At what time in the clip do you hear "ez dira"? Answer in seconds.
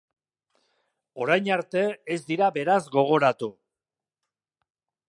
2.17-2.49